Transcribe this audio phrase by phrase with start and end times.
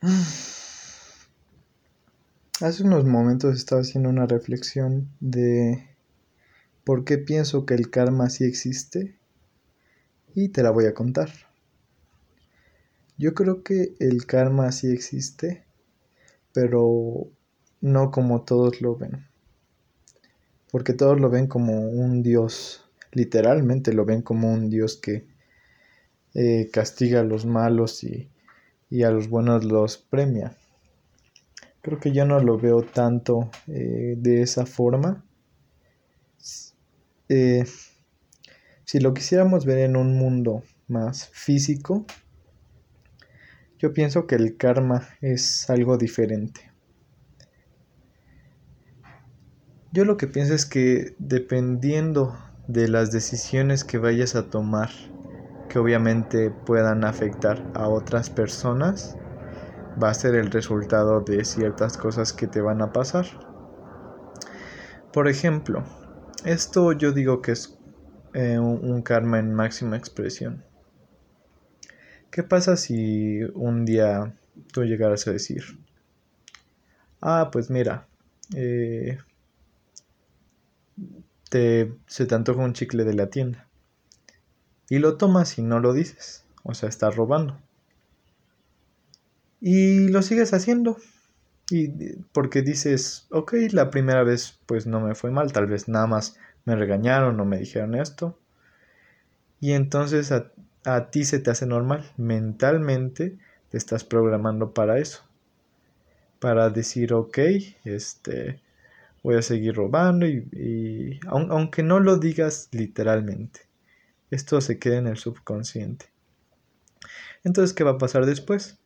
[2.60, 5.90] Hace unos momentos estaba haciendo una reflexión de
[6.84, 9.18] por qué pienso que el karma sí existe
[10.34, 11.28] y te la voy a contar.
[13.18, 15.64] Yo creo que el karma sí existe,
[16.54, 17.28] pero
[17.82, 19.26] no como todos lo ven.
[20.70, 25.26] Porque todos lo ven como un dios, literalmente lo ven como un dios que
[26.32, 28.30] eh, castiga a los malos y
[28.90, 30.56] y a los buenos los premia.
[31.80, 35.24] Creo que yo no lo veo tanto eh, de esa forma.
[37.28, 37.64] Eh,
[38.84, 42.04] si lo quisiéramos ver en un mundo más físico,
[43.78, 46.70] yo pienso que el karma es algo diferente.
[49.92, 52.38] Yo lo que pienso es que dependiendo
[52.68, 54.90] de las decisiones que vayas a tomar
[55.70, 59.16] que obviamente puedan afectar a otras personas,
[60.00, 63.26] va a ser el resultado de ciertas cosas que te van a pasar.
[65.12, 65.84] Por ejemplo,
[66.44, 67.78] esto yo digo que es
[68.32, 70.64] eh, un karma en máxima expresión.
[72.30, 74.34] ¿Qué pasa si un día
[74.72, 75.62] tú llegaras a decir,
[77.20, 78.08] ah, pues mira,
[78.56, 79.18] eh,
[81.50, 83.69] te, se te antoja un chicle de la tienda?
[84.90, 86.44] Y lo tomas y no lo dices.
[86.64, 87.56] O sea, estás robando.
[89.60, 90.98] Y lo sigues haciendo.
[91.70, 96.08] Y porque dices, ok, la primera vez pues no me fue mal, tal vez nada
[96.08, 98.36] más me regañaron o me dijeron esto.
[99.60, 102.10] Y entonces a, ti se te hace normal.
[102.16, 103.38] Mentalmente
[103.70, 105.22] te estás programando para eso.
[106.40, 107.38] Para decir, ok,
[107.84, 108.60] este,
[109.22, 113.69] voy a seguir robando y aunque no lo digas literalmente
[114.30, 116.06] esto se queda en el subconsciente.
[117.44, 118.78] Entonces, ¿qué va a pasar después?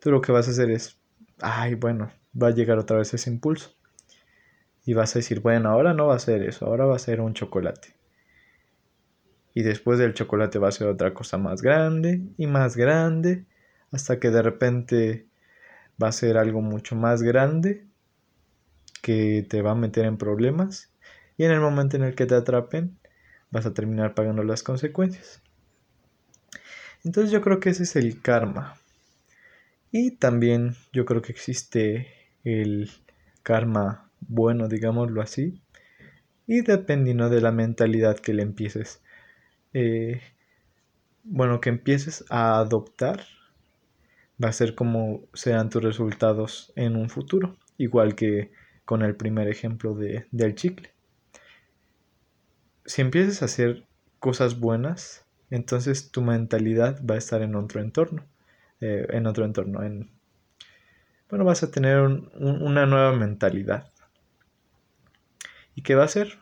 [0.00, 0.98] Tú lo que vas a hacer es,
[1.40, 3.74] ay, bueno, va a llegar otra vez ese impulso.
[4.84, 7.20] Y vas a decir, bueno, ahora no va a ser eso, ahora va a ser
[7.20, 7.94] un chocolate.
[9.54, 13.46] Y después del chocolate va a ser otra cosa más grande y más grande,
[13.92, 15.26] hasta que de repente
[16.02, 17.86] va a ser algo mucho más grande
[19.02, 20.92] que te va a meter en problemas.
[21.36, 22.98] Y en el momento en el que te atrapen,
[23.52, 25.40] vas a terminar pagando las consecuencias.
[27.04, 28.76] Entonces yo creo que ese es el karma.
[29.92, 32.08] Y también yo creo que existe
[32.44, 32.90] el
[33.42, 35.62] karma bueno, digámoslo así.
[36.46, 39.02] Y dependiendo de la mentalidad que le empieces,
[39.74, 40.20] eh,
[41.24, 43.24] bueno, que empieces a adoptar,
[44.42, 47.58] va a ser como sean tus resultados en un futuro.
[47.76, 48.50] Igual que
[48.84, 50.91] con el primer ejemplo de, del chicle
[52.84, 53.84] si empiezas a hacer
[54.18, 58.24] cosas buenas, entonces tu mentalidad va a estar en otro entorno.
[58.82, 59.84] Eh, en otro entorno.
[59.84, 60.10] En,
[61.30, 63.88] bueno, vas a tener una nueva mentalidad.
[65.76, 66.38] ¿Y qué va a ser?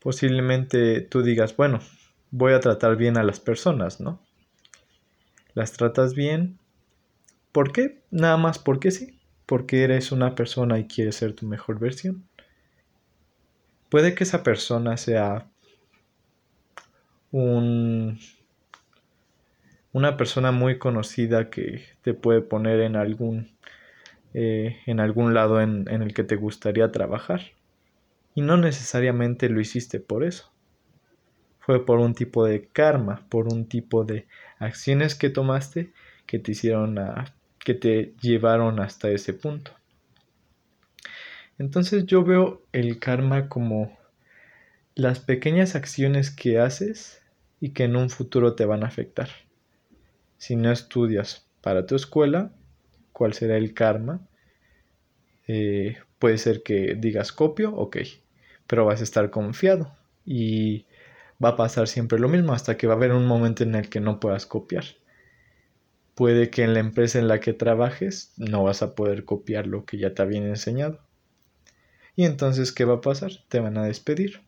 [0.00, 1.78] Posiblemente tú digas, bueno,
[2.32, 4.20] voy a tratar bien a las personas, ¿no?
[5.54, 6.58] Las tratas bien.
[7.52, 8.02] ¿Por qué?
[8.10, 9.20] Nada más porque sí.
[9.46, 12.26] Porque eres una persona y quieres ser tu mejor versión.
[13.88, 15.51] Puede que esa persona sea
[17.32, 18.18] un,
[19.92, 23.56] una persona muy conocida que te puede poner en algún,
[24.34, 27.40] eh, en algún lado en, en el que te gustaría trabajar.
[28.34, 30.52] Y no necesariamente lo hiciste por eso.
[31.58, 34.26] Fue por un tipo de karma, por un tipo de
[34.58, 35.92] acciones que tomaste
[36.26, 39.72] que te hicieron a, que te llevaron hasta ese punto.
[41.58, 43.96] Entonces yo veo el karma como
[44.94, 47.21] las pequeñas acciones que haces
[47.62, 49.28] y que en un futuro te van a afectar.
[50.36, 52.50] Si no estudias para tu escuela,
[53.12, 54.20] ¿cuál será el karma?
[55.46, 57.98] Eh, puede ser que digas copio, ok,
[58.66, 59.96] pero vas a estar confiado
[60.26, 60.86] y
[61.42, 63.88] va a pasar siempre lo mismo hasta que va a haber un momento en el
[63.88, 64.84] que no puedas copiar.
[66.16, 69.84] Puede que en la empresa en la que trabajes no vas a poder copiar lo
[69.84, 70.98] que ya te habían enseñado.
[72.16, 73.30] Y entonces, ¿qué va a pasar?
[73.48, 74.40] Te van a despedir.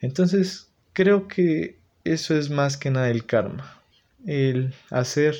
[0.00, 3.82] Entonces, creo que eso es más que nada el karma.
[4.26, 5.36] El hacer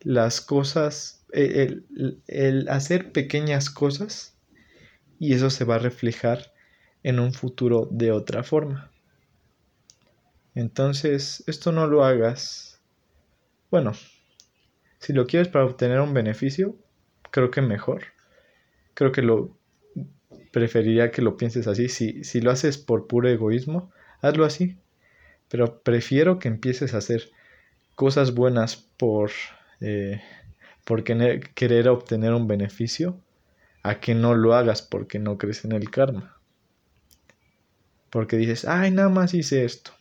[0.00, 4.36] las cosas, el, hacer pequeñas cosas
[5.18, 6.52] y eso se va a reflejar
[7.02, 8.90] en un futuro de otra forma.
[10.54, 12.80] Entonces, esto no lo hagas.
[13.70, 13.92] Bueno,
[14.98, 16.76] si lo quieres para obtener un beneficio,
[17.30, 18.02] creo que mejor.
[18.94, 19.56] Creo que lo
[20.52, 21.88] preferiría que lo pienses así.
[21.88, 23.90] Si, si lo haces por puro egoísmo,
[24.20, 24.76] hazlo así.
[25.48, 27.30] Pero prefiero que empieces a hacer
[27.94, 29.30] cosas buenas por,
[29.80, 30.22] eh,
[30.84, 33.18] por querer obtener un beneficio
[33.82, 36.36] a que no lo hagas porque no crees en el karma.
[38.10, 39.92] Porque dices, ay, nada más hice esto.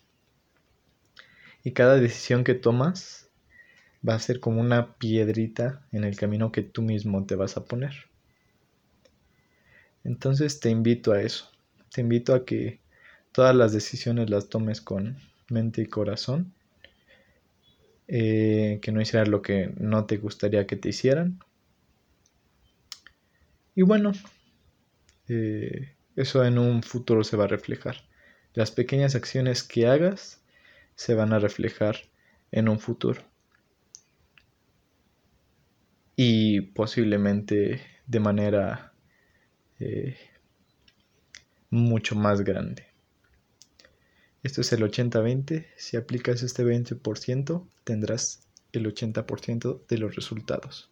[1.63, 3.29] Y cada decisión que tomas
[4.07, 7.65] va a ser como una piedrita en el camino que tú mismo te vas a
[7.65, 7.93] poner.
[10.03, 11.49] Entonces te invito a eso.
[11.93, 12.79] Te invito a que
[13.31, 15.17] todas las decisiones las tomes con
[15.49, 16.53] mente y corazón.
[18.07, 21.39] Eh, que no hicieras lo que no te gustaría que te hicieran.
[23.73, 24.11] Y bueno,
[25.29, 27.97] eh, eso en un futuro se va a reflejar.
[28.53, 30.41] Las pequeñas acciones que hagas
[30.95, 31.95] se van a reflejar
[32.51, 33.21] en un futuro.
[36.17, 38.90] Y posiblemente de manera
[39.81, 40.15] eh,
[41.71, 42.85] mucho más grande.
[44.43, 45.65] Esto es el 80-20.
[45.75, 50.90] Si aplicas este 20%, tendrás el 80% de los resultados.